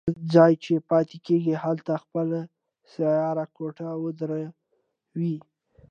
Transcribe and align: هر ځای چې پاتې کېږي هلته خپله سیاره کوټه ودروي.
هر 0.07 0.15
ځای 0.35 0.53
چې 0.63 0.73
پاتې 0.89 1.17
کېږي 1.27 1.53
هلته 1.63 1.93
خپله 2.03 2.39
سیاره 2.91 3.45
کوټه 3.55 3.89
ودروي. 4.03 5.29